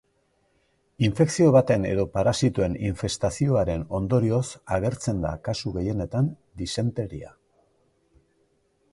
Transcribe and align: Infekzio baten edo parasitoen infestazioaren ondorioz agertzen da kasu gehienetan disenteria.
Infekzio 1.07 1.49
baten 1.55 1.83
edo 1.89 2.05
parasitoen 2.15 2.77
infestazioaren 2.87 3.83
ondorioz 3.99 4.41
agertzen 4.77 5.19
da 5.25 5.33
kasu 5.49 5.75
gehienetan 5.75 6.31
disenteria. 6.63 7.31